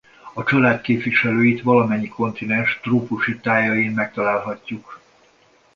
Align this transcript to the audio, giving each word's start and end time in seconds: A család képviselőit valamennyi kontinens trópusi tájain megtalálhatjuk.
A 0.33 0.43
család 0.43 0.81
képviselőit 0.81 1.61
valamennyi 1.61 2.07
kontinens 2.07 2.79
trópusi 2.81 3.39
tájain 3.39 3.91
megtalálhatjuk. 3.91 4.99